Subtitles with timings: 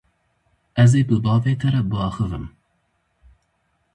[0.83, 2.45] Ez ê bi bavê te re biaxivim.